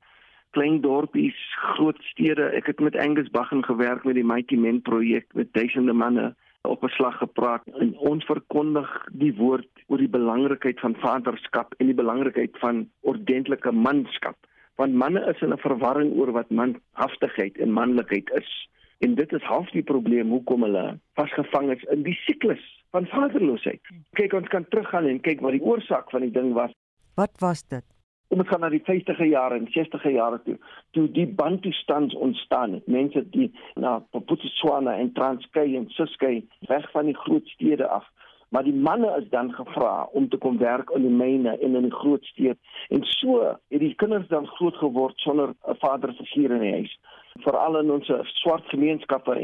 [0.57, 1.37] Klein dorpies,
[1.75, 2.49] groot stede.
[2.57, 6.31] Ek het met Angus Baggen gewerk met die Mighty Men projek met duisende manne
[6.67, 11.85] op 'n slag gepraat en ons verkondig die woord oor die belangrikheid van vaderskap en
[11.85, 14.37] die belangrikheid van ordentlike manskap.
[14.75, 18.69] Want manne is in 'n verwarring oor wat manhaftigheid en manlikheid is.
[18.99, 23.81] En dit is half die probleem hoekom hulle vasgevang is in die siklus van vaderloosheid.
[24.11, 26.71] Kyk, ons kan teruggaan en kyk wat die oorsaak van die ding was.
[27.15, 27.92] Wat was dit?
[28.33, 30.55] Kom ons gaan na die 50e jare en 60e jare toe,
[30.97, 32.87] toe die bantu stands ontstaan het.
[32.89, 38.07] Mense die na Botswana en Transkei en Suskei weg van die groot stede af.
[38.49, 41.85] Maar die manne is dan gevra om te kom werk in die myne en in
[41.85, 42.57] die groot stede.
[42.89, 46.99] En so het die kinders dan groot geword sonder 'n vaderfiguur in die huis.
[47.45, 49.43] Veral in ons swart gemeenskappe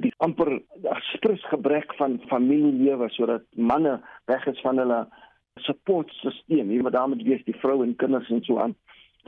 [0.00, 0.62] die amper
[1.12, 5.06] stres gebrek van familielewe sodat manne weg is van hulle
[5.60, 8.74] supportstelsel, jy moet daarmee wees die vroue en kinders en so aan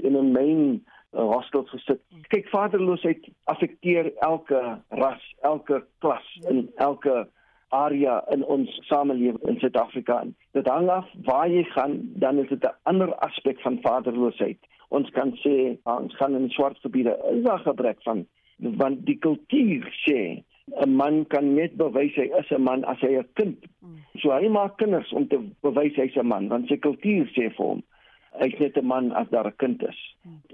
[0.03, 2.01] in 'n main uh, hostel gesit.
[2.29, 7.29] Kyk, vaderloosheid affekteer elke ras, elke klas en elke
[7.69, 10.25] area in ons samelewing in Suid-Afrika.
[10.53, 14.59] Dit hang af waar jy gaan, dan is dit 'n ander aspek van vaderloosheid.
[14.89, 18.27] Ons kan sê ons gaan in swart gebiede, is daar gebrek van
[18.59, 23.13] want die kultuur sê 'n man kan net bewys hy is 'n man as hy
[23.17, 23.67] 'n kind.
[24.21, 27.67] So hy maak kinders om te bewys hy's 'n man, want sy kultuur sê vir
[27.67, 27.83] hom
[28.41, 30.01] hy's net 'n man as daar 'n kind is.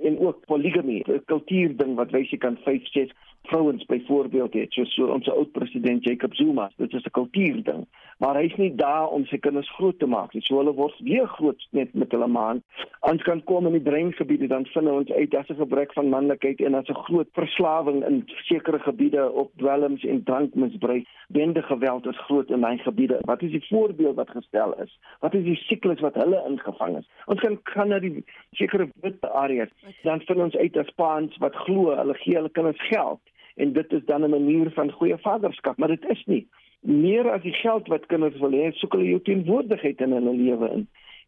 [0.03, 3.11] En ook poligamy, 'n kultuur ding wat wys jy kan 5, 6
[3.43, 6.71] vrouens byvoorbeeld het, soos so ons oud president Jacob Zuma.
[6.77, 7.87] Dit is 'n kultuur ding
[8.21, 10.43] maar hy's nie daar om sy kinders groot te maak nie.
[10.45, 12.61] So hulle word weer groot net met hulle maan.
[13.09, 16.61] Ons kan kom in die breingebiede dan vind ons uit dat 'n gebrek van manlikheid
[16.61, 22.25] en dat 'n groot verslawing in sekere gebiede op dwelms en drankmisbruik, bende geweld is
[22.27, 23.19] groot in daai gebiede.
[23.25, 24.99] Wat is die voorbeeld wat gestel is?
[25.21, 27.09] Wat is die siklus wat hulle ingevang is?
[27.27, 29.60] Ons kan gaan na die sekere wit areas.
[30.03, 33.21] Dan vind ons uit as paans wat glo hulle gee hulle kinders geld
[33.57, 36.47] en dit is dan 'n manier van goeie vaderskap, maar dit is nie
[36.81, 40.71] meer as die geld wat kinders wil hê, soek hulle jou teenwoordigheid in hulle lewe
[40.79, 40.87] in.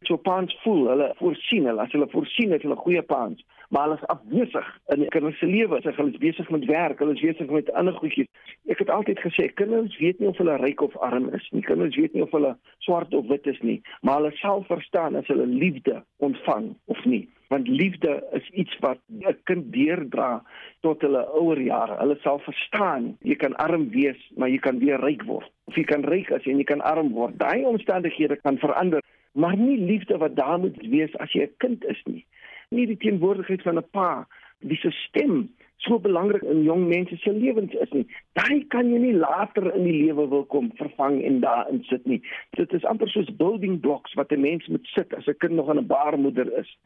[0.09, 3.99] So paans voel, hulle voorsien, hulle as hulle voorsien het hulle goeie paans, maar hulle
[4.01, 5.79] is afwesig in kinders se lewe.
[5.85, 8.31] Hulle is besig met werk, hulle is besig met ander goedjies.
[8.73, 11.63] Ek het altyd gesê kinders weet nie of hulle ryk of arm is nie.
[11.69, 15.31] Kinders weet nie of hulle swart of wit is nie, maar hulle sal verstaan as
[15.31, 17.29] hulle liefde ontvang of nie.
[17.53, 20.43] Want liefde is iets wat 'n kind deurdra
[20.81, 21.99] tot hulle ouer jare.
[22.01, 25.51] Hulle sal verstaan jy kan arm wees, maar jy kan weer ryk word.
[25.69, 27.39] Of jy kan ryk as jy jy kan arm word.
[27.39, 31.85] Daai omstandighede kan verander maar nie liefde wat daar moet wees as jy 'n kind
[31.85, 32.25] is nie.
[32.69, 34.27] Nie die teenwoordigheid van 'n pa,
[34.59, 38.07] wie se stem so belangrik in jong mense se lewens is nie.
[38.33, 42.23] Daai kan jy nie later in die lewe wil kom vervang en daarin sit nie.
[42.51, 45.69] Dit is amper soos building blocks wat 'n mens moet sit as 'n kind nog
[45.69, 46.79] aan 'n baarmoeder is.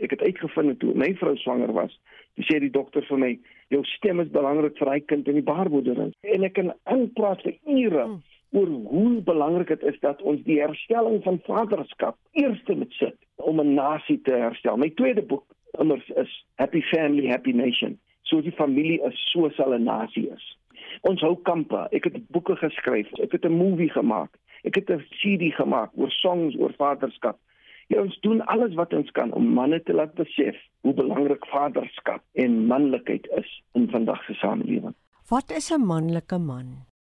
[0.00, 1.98] Ek het uitgevind toe my vrou swanger was,
[2.36, 5.46] dis sê die dokter vir my, jou stem is belangrik vir hy kind in die
[5.46, 6.12] baarmoeder.
[6.22, 8.04] En ek kan aanpraat vir ure.
[8.04, 8.22] Hmm
[8.56, 13.60] oor hoe belangrik dit is dat ons die herstelling van vaderskap eerste moet sit om
[13.60, 14.76] 'n nasie te herstel.
[14.76, 15.44] My tweede boek
[15.78, 17.98] immers is Happy Family Happy Nation.
[18.22, 20.56] So die familie is so sal 'n nasie is.
[21.00, 21.88] Ons hou kampe.
[21.90, 23.12] Ek het boeke geskryf.
[23.18, 24.38] Ek het 'n movie gemaak.
[24.62, 27.38] Ek het 'n CD gemaak oor songs oor vaderskap.
[27.86, 32.22] Ja, ons doen alles wat ons kan om manne te laat besef hoe belangrik vaderskap
[32.34, 34.94] en manlikheid is in vandag se samelewing.
[35.30, 36.66] Wat is 'n manlike man?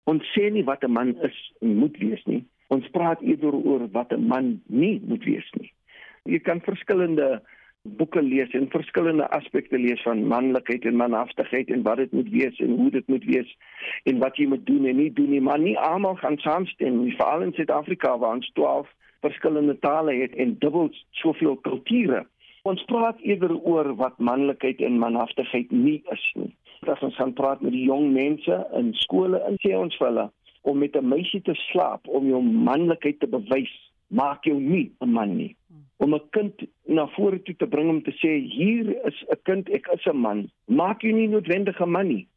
[0.04, 2.44] Ons sê nie wat 'n man is en moet wees nie.
[2.68, 5.74] Ons praat eerder oor wat 'n man nie moet wees nie.
[6.24, 7.42] Jy kan verskillende
[7.84, 12.60] boeke lees en verskillende aspekte lees van manlikheid en manhaftigheid en wat dit moet wees
[12.60, 13.58] en hoe dit moet wees
[14.04, 17.16] en wat jy moet doen en nie doen nie, maar nie almal gaan saamstem nie.
[17.16, 18.88] Veral in Suid-Afrika waar ons 12
[19.24, 22.24] verskillende tale het en dubbel soveel kulture.
[22.68, 26.52] Ons praat eerder oor wat manlikheid en manhaftigheid nie is nie.
[26.92, 30.30] As ons gaan praat met die jong mense in skole en sê ons vir hulle
[30.64, 33.74] om met 'n meisie te slaap om jou manlikheid te bewys
[34.08, 35.56] maak jou nie 'n man nie.
[35.98, 39.70] Om 'n kind na vore toe te bring om te sê hier is 'n kind
[39.70, 42.28] ek is 'n man maak jou nie noodwendig 'n man nie.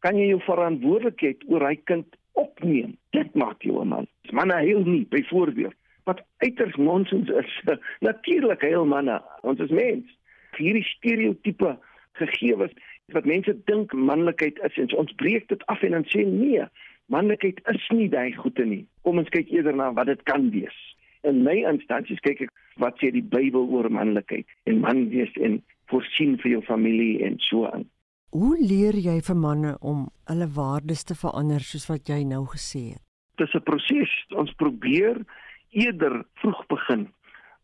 [0.00, 2.96] Kan jy jou verantwoordelikheid oor hy kind opneem?
[3.10, 4.06] Dit maak jou 'n man.
[4.32, 5.74] Manne heel nie byvoorbeeld
[6.06, 7.52] wat uiters nonsens is
[8.08, 10.16] natuurlik heel manne ons is mens
[10.56, 11.76] hierdie stereotipe
[12.20, 12.74] gegee was
[13.14, 16.64] wat mense dink manlikheid is en ons breek dit af en dan sê nee,
[17.12, 18.82] manlikheid is nie daai goede nie.
[19.06, 20.78] Kom ons kyk eerder na wat dit kan wees.
[21.26, 25.60] In my instansies kyk ek wat sê die Bybel oor manlikheid en man wees en
[25.90, 27.86] voorsien vir jou familie en so aan.
[28.34, 32.90] Hoe leer jy vir manne om hulle waardes te verander soos wat jy nou gesê
[32.96, 33.02] het?
[33.38, 34.12] Dis 'n proses.
[34.34, 35.22] Ons probeer
[35.70, 37.08] eerder vroeg begin.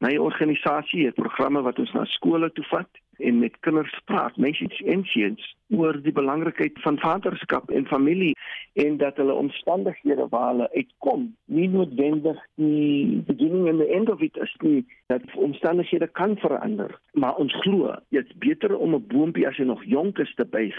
[0.03, 4.81] My organisasie het programme wat ons na skole toe vat en met kinders praat, meisies
[4.91, 5.45] en seuns
[5.77, 8.33] oor die belangrikheid van vaderskap en familie
[8.83, 14.25] en dat hulle omstandighede waar hulle uitkom nie noodwendig die beginning and the end of
[14.27, 19.47] it is nie dat omstandighede kan verander maar ons glo dit's beter om 'n boontjie
[19.49, 20.77] as hy nog jonk is te buig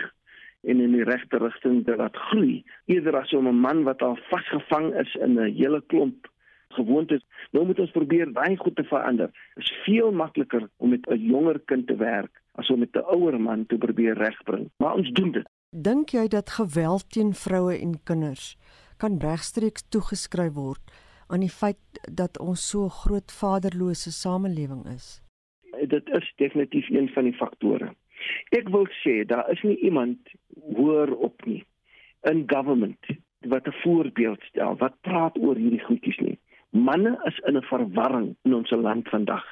[0.63, 4.17] en in die regte rigting te laat groei eerder as om 'n man wat al
[4.29, 6.27] vasgevang is in 'n hele klomp
[6.73, 7.25] gewoontes.
[7.51, 9.31] Nou moet ons probeer baie goed te verander.
[9.55, 13.05] Dit is veel makliker om met 'n jonger kind te werk as om met 'n
[13.15, 14.69] ouer man te probeer regbring.
[14.77, 15.47] Maar ons doen dit.
[15.69, 18.57] Dink jy dat geweld teen vroue en kinders
[18.97, 20.91] kan regstreeks toegeskryf word
[21.27, 21.77] aan die feit
[22.11, 25.21] dat ons so 'n groot vaderlose samelewing is?
[25.87, 27.95] Dit is definitief een van die faktore.
[28.49, 30.19] Ek wil sê daar is nie iemand
[30.75, 31.65] hoër op nie
[32.21, 33.05] in government
[33.39, 36.39] wat 'n voorbeeld stel wat praat oor hierdie goedjies nie.
[36.73, 39.43] Manne is in 'n verwarring in ons land vandag.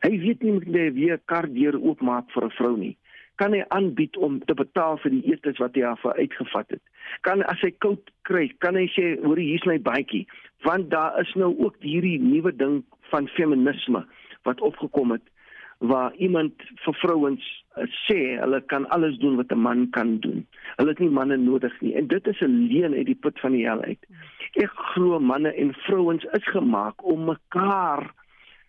[0.00, 2.96] Hy weet nie moet hy weer kar deur oopmaak vir 'n vrou nie.
[3.36, 6.82] Kan hy aanbied om te betaal vir die etes wat hy af uitgevat het?
[7.20, 10.26] Kan as hy koud kry, kan hy sê hoor hier's my baadjie,
[10.62, 14.06] want daar is nou ook hierdie nuwe ding van feminisme
[14.44, 15.22] wat opgekom het
[15.78, 17.44] waar iemand vir vrouens
[17.76, 20.46] uh, sê hulle kan alles doen wat 'n man kan doen.
[20.76, 23.52] Hulle het nie manne nodig nie en dit is 'n leuen uit die put van
[23.52, 24.06] die hel uit.
[24.52, 28.10] Ek glo manne en vrouens is gemaak om mekaar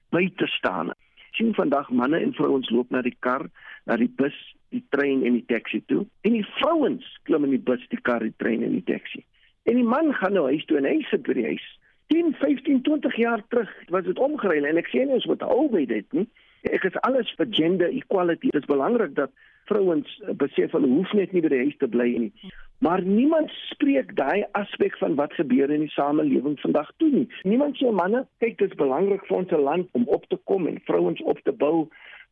[0.10, 0.94] by te staan.
[1.32, 3.50] Sien vandag manne en vrouens loop na die kar,
[3.86, 7.66] na die bus, die trein en die taxi toe en die vrouens klim in die
[7.72, 9.26] bus, die kar, die trein en die taxi.
[9.64, 11.80] En die man gaan nou huis toe en hy sit by die huis.
[12.10, 15.68] 10, 15, 20 jaar terug was dit omgeruil en ek sê nie ons moet hou
[15.70, 16.28] by dit nie.
[16.68, 18.50] Ek is alles vir gender equality.
[18.52, 19.32] Dit is belangrik dat
[19.70, 20.10] vrouens
[20.42, 22.52] besef hulle hoef net nie by die huis te bly nie.
[22.84, 27.26] Maar niemand spreek daai aspek van wat gebeur in die samelewing vandag toe nie.
[27.44, 30.80] Niemand sê manne, kyk dit is belangrik vir ons land om op te kom en
[30.88, 31.90] vrouens op te bou.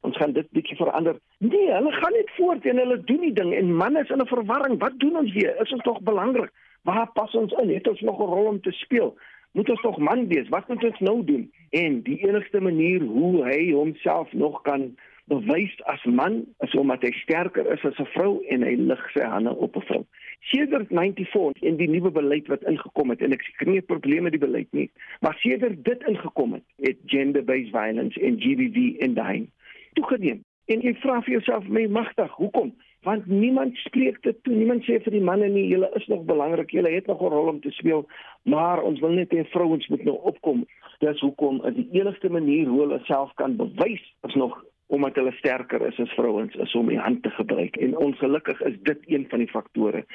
[0.08, 1.18] Ons gaan dit bietjie verander.
[1.44, 4.34] Nee, hulle gaan net voort en hulle doen die ding en manne is in 'n
[4.34, 4.80] verwarring.
[4.80, 5.56] Wat doen ons weer?
[5.62, 6.52] Is ons tog belangrik?
[6.84, 7.74] Waar pas ons in?
[7.74, 9.18] Het ons nog 'n rol om te speel?
[9.58, 10.50] Moet ons tog man wees.
[10.54, 11.52] Wat moet ons nou doen?
[11.70, 14.91] En die enigste manier hoe hy homself nog kan
[15.28, 19.26] bewys as man is omdat hy sterker is as 'n vrou en hy lig sy
[19.26, 20.04] hande op 'n vrou.
[20.52, 24.38] Sedert 94 en die nuwe beleid wat ingekom het en ek sê nie probleme met
[24.38, 24.89] die beleid nie,
[25.22, 29.50] maar sedert dit ingekom het, het gender-based violence en GBV en daai
[29.93, 30.43] toegeneem.
[30.65, 32.74] En jy vra vir jouself, "My magtig, hoekom?"
[33.08, 34.54] Want niemand spreek dit toe.
[34.54, 36.72] Niemand sê vir die manne nie, "Julle is nog belangrik.
[36.72, 38.08] Julle het nog 'n rol om te speel,
[38.43, 40.65] maar ons wil net hê vrouens moet nou opkom."
[41.00, 45.32] Dis hoekom is die enigste manier hoe hulle self kan bewys is nog omdat hulle
[45.32, 49.26] sterker is as vrouens is om die hand te gebruik en ongelukkig is dit een
[49.30, 50.06] van die faktore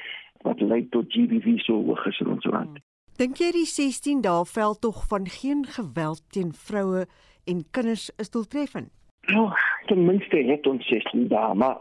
[0.41, 2.79] wat lei tot GBV so hoog is in ons land.
[3.17, 7.05] Dink jy die 16 dae veldtog van geen geweld teen vroue
[7.45, 8.89] en kinders is doeltreffend?
[9.31, 9.51] Nou,
[9.85, 11.77] ten minste het ons 16 dae, maar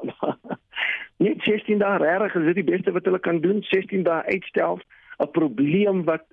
[1.22, 4.80] net 16 dae regtig is dit die beste wat hulle kan doen, 16 dae uitstel
[5.22, 6.24] 'n probleem wat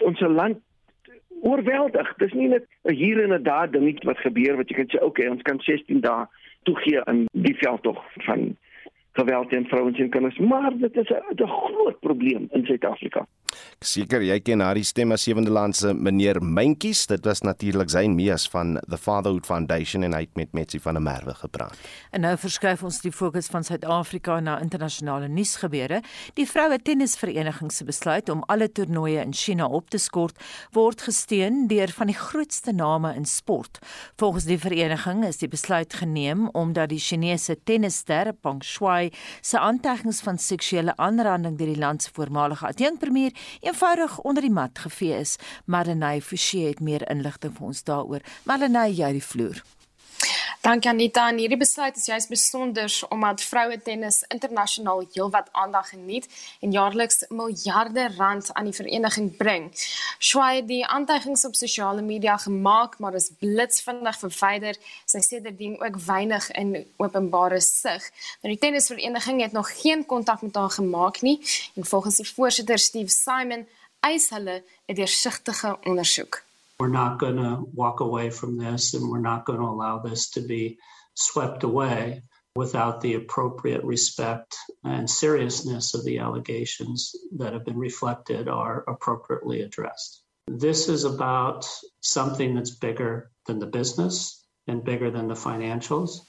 [0.00, 0.60] ons land
[1.42, 2.14] oorweldig.
[2.18, 4.96] Dis nie net 'n hier en 'n daar dingetjie wat gebeur wat jy kan sê,
[4.96, 6.26] "Oké, okay, ons kan 16 dae
[6.62, 8.56] toegee aan die veldtog van
[9.12, 13.26] geweld teen vrouens en kinders, maar dit is 'n groot probleem in Suid-Afrika.
[13.82, 17.06] Seker jy ken haar stem as sewende land se meneer Mentjies.
[17.10, 20.94] Dit was natuurlik Zain Mias van the Fatherhood Foundation en hy het met Metsi van
[20.94, 21.78] der Merwe gepraat.
[22.10, 26.02] En nou verskuif ons die fokus van Suid-Afrika na internasionale nuusgebeure.
[26.38, 30.38] Die vroue tennisvereniging se besluit om alle toernooie in China op te skort
[30.72, 33.78] word gesteun deur van die grootste name in sport.
[34.16, 40.22] Volgens die vereniging is die besluit geneem omdat die Chinese tennisster Peng Shuai se aantekens
[40.22, 45.36] van seksuele aanranding deur die land se voormalige adjunkpremier eenvoudig onder die mat gevee is.
[45.64, 48.22] Marlenae Forsie het meer inligting vir ons daaroor.
[48.48, 49.62] Marlenae, jy die vloer.
[50.62, 51.28] Dankie Anita.
[51.28, 56.28] En hierdie besluit is juist besonder omdat vroue tennis internasionaal heelwat aandag geniet
[56.60, 59.64] en jaarliks miljarde rand aan die vereniging bring.
[60.18, 64.78] Shuai het die aantuigings op sosiale media gemaak, maar is blitsvinnig verwyder.
[65.04, 68.06] Sy sê dit dien ook weinig in openbare sig.
[68.42, 71.40] Nou die tennisvereniging het nog geen kontak met haar gemaak nie
[71.74, 73.66] en volgens die voorsitter Steve Simon
[74.00, 76.42] eis hulle 'n deursigtige ondersoek.
[76.78, 80.30] We're not going to walk away from this and we're not going to allow this
[80.30, 80.78] to be
[81.14, 82.22] swept away
[82.54, 89.62] without the appropriate respect and seriousness of the allegations that have been reflected are appropriately
[89.62, 90.22] addressed.
[90.46, 91.66] This is about
[92.00, 96.20] something that's bigger than the business and bigger than the financials.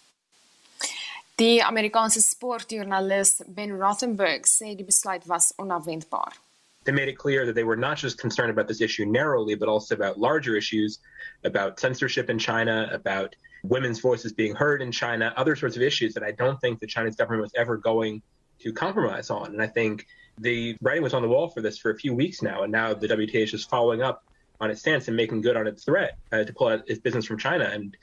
[1.35, 6.33] Die Amerikaanse sportjoernalis Ben Rothenberg sê die besluit was onafwendbaar.
[6.83, 9.69] They made it clear that they were not just concerned about this issue narrowly, but
[9.69, 10.99] also about larger issues
[11.43, 16.13] about censorship in China, about women's voices being heard in China, other sorts of issues
[16.13, 18.21] that I don't think the Chinese government was ever going
[18.59, 19.47] to compromise on.
[19.47, 20.05] And I think
[20.37, 22.93] the writing was on the wall for this for a few weeks now, and now
[22.93, 24.23] the WTA is just following up
[24.59, 27.25] on its stance and making good on its threat uh, to pull out its business
[27.25, 27.65] from China.
[27.65, 27.95] And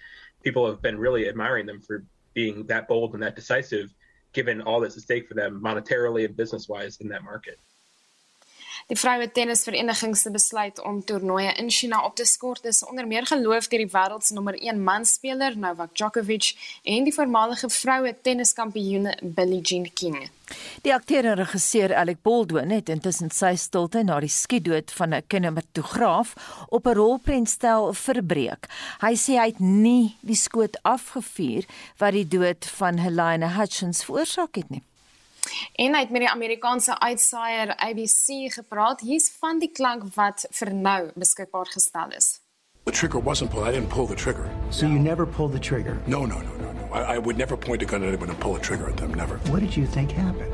[0.43, 3.93] people have been really admiring them for being that bold and that decisive,
[4.33, 7.59] given all that's at stake for them monetarily and business wise in that market.
[8.87, 13.27] Die vroue tennisvereniging se besluit om toernooie in China op te skort is onder meer
[13.27, 19.17] geloof deur die wêreld se nommer 1 manspeler Novak Djokovic en die voormalige vroue tenniskampioene
[19.23, 20.31] Billie Jean King.
[20.83, 25.27] Die akteur en regisseur Alec Baldwin het intussen sy stilte na die skietdood van 'n
[25.27, 26.35] kinematograaf
[26.69, 28.67] op 'n rolprentstel verbreek.
[29.01, 31.65] Hy sê hy het nie die skoot afgevuur
[31.99, 34.83] wat die dood van Helena Hutchins veroorsaak het nie.
[35.75, 39.01] En hy het met die Amerikaanse uitsaaier ABC gepraat.
[39.01, 42.41] Hier's van die klank wat vir nou beskikbaar gestel is.
[42.85, 43.69] The trigger wasn't pulled.
[43.69, 44.49] I didn't pull the trigger.
[44.71, 45.99] So you never pulled the trigger?
[46.07, 46.89] No, no, no, no, no.
[46.93, 49.15] I, I would never point a gun at anyone and pull a trigger at them.
[49.15, 49.37] Never.
[49.51, 50.53] What did you think happened?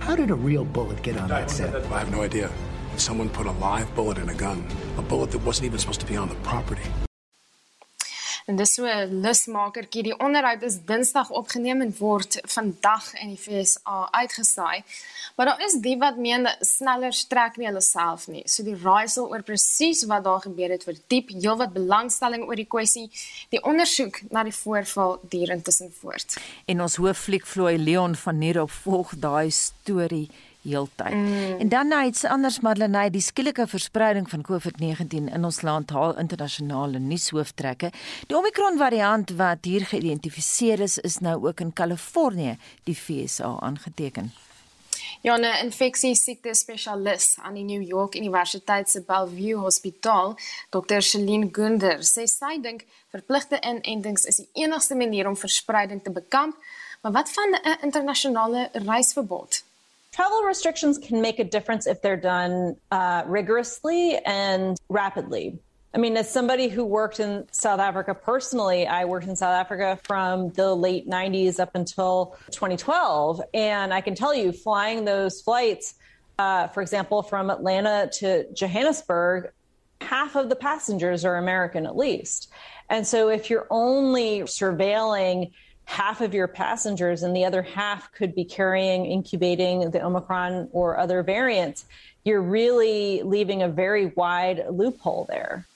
[0.00, 1.74] How did a real bullet get on that set?
[1.92, 2.50] I have no idea.
[2.96, 4.66] Someone put a live bullet in a gun,
[4.98, 6.82] a bullet that wasn't even supposed to be on the property.
[8.46, 10.02] En dis so 'n lusmakertjie.
[10.02, 14.82] Die onderhoud is Dinsdag opgeneem en word vandag in die FSA uitgesaai.
[15.36, 18.42] Maar daar is die wat meen sneller strek nie hulle self nie.
[18.44, 22.68] So die raaisel oor presies wat daar gebeur het vir diep heelwat belangstelling oor die
[22.68, 23.10] kwessie.
[23.48, 26.36] Die ondersoek na die voorval duur intussen voort.
[26.66, 30.30] En ons hooffliek Floy Leon van Nierop volg daai storie
[30.62, 31.14] heeltyd.
[31.14, 31.58] Mm.
[31.58, 36.16] En dan nou iets anders Madeleine, die skielike verspreiding van COVID-19 in ons land haal
[36.18, 37.90] internasionale nuushooftrekke.
[38.26, 44.32] Die Omicron variant wat hier geïdentifiseer is, is nou ook in Kalifornië, die FSA aangeteken.
[45.22, 50.38] Ja, 'n infeksie siekte spesialis aan die New York Universiteit se Bellevue Hospitaal,
[50.70, 51.00] Dr.
[51.00, 56.56] Celine Gunder, sê sy dink verpligte inentings is die enigste manier om verspreiding te bekamp.
[57.02, 59.62] Maar wat van 'n internasionale reisverbod?
[60.12, 65.58] Travel restrictions can make a difference if they're done uh, rigorously and rapidly.
[65.94, 69.98] I mean, as somebody who worked in South Africa personally, I worked in South Africa
[70.04, 73.40] from the late 90s up until 2012.
[73.54, 75.94] And I can tell you, flying those flights,
[76.38, 79.50] uh, for example, from Atlanta to Johannesburg,
[80.02, 82.50] half of the passengers are American at least.
[82.90, 85.52] And so if you're only surveilling
[85.84, 90.98] half of your passengers and the other half could be carrying, incubating the Omicron or
[90.98, 91.84] other variants,
[92.24, 95.66] you're really leaving a very wide loophole there.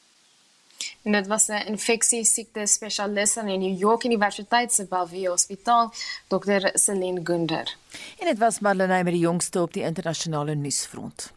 [1.02, 5.92] En dit was 'n infeksie siekte spesialis aan die New York Universiteit se Bellevue Hospitaal,
[6.28, 6.70] Dr.
[6.72, 7.76] Celine Gunder.
[8.18, 11.32] En dit was Marlene met die jongste op die internasionale nuusfront.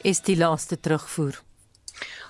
[0.00, 1.45] Is die laaste terugvoer.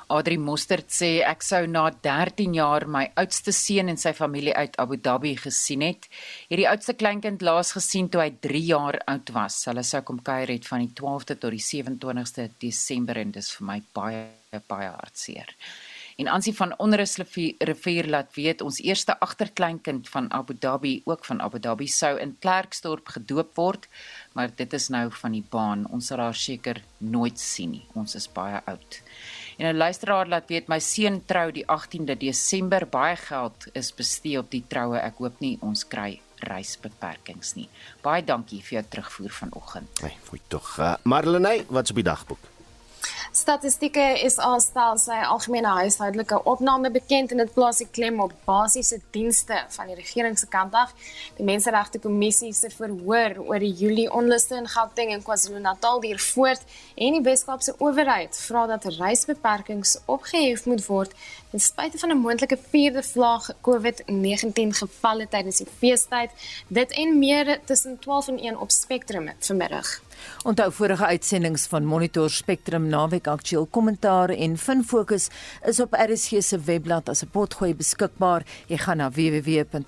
[0.09, 4.79] Adri Mostert sê ek sou na 13 jaar my oudste seun en sy familie uit
[4.79, 6.07] Abu Dhabi gesien het.
[6.47, 9.59] Hierdie oudste kleinkind laas gesien toe hy 3 jaar oud was.
[9.67, 13.71] Hulle sou kom kuier het van die 12de tot die 27ste Desember en dis vir
[13.73, 14.25] my baie
[14.71, 15.51] baie hartseer.
[16.17, 21.43] En Ansie van Onrus rivier laat weet ons eerste agterkleinkind van Abu Dhabi ook van
[21.45, 23.85] Abu Dhabi sou in Klerksdorp gedoop word,
[24.33, 25.85] maar dit is nou van die baan.
[25.93, 27.85] Ons sal haar seker nooit sien nie.
[27.93, 29.03] Ons is baie oud.
[29.57, 32.87] En 'n luisteraar laat weet my seun trou die 18de Desember.
[32.87, 34.99] Baie geld is bestee op die troue.
[34.99, 37.69] Ek hoop nie ons kry reisbeperkings nie.
[38.03, 40.03] Baie dankie vir jou terugvoer vanoggend.
[40.03, 40.79] Nee, foi tog.
[40.79, 42.56] Uh, Marlene, wat's op die dagboek?
[43.37, 48.97] Statistieke is alstel sy algemene huishoudelike opname bekend en dit plaas die klem op basiese
[49.13, 50.95] dienste van die regering se kant af.
[51.37, 56.65] Die Menseregte Kommissie se verhoor oor die Julie onluste in Gauteng en KwaZulu-Natal duur voort
[56.95, 61.13] en die Wes-Kaapse owerheid vra dat reisbeperkings opgehef moet word
[61.53, 66.31] ten spyte van 'n moontlike vierde vlaag COVID-19 gevalle tydens die feestyd.
[66.69, 70.06] Dit en meer tussen 12 en 1 op Spectrum vanmiddag.
[70.45, 75.29] Onthou vorige uitsendings van Monitor Spectrum naweek aktueel kommentaar en fin fokus
[75.67, 78.43] is op RSG se webblad as 'n potgooi beskikbaar.
[78.67, 79.87] Jy gaan na www.rsg.co.za.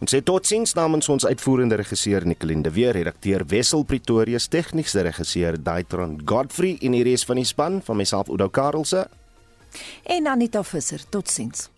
[0.00, 5.62] Ons sê totsiens namens ons uitvoerende regisseur Nicoline de Weer, redakteur Wessel Pretorius, tegniese regisseur
[5.62, 9.08] Daitron Godfrey en hierdie is van die span van myself Udo Karlse
[10.02, 11.08] en Anita Visser.
[11.08, 11.77] Totsiens.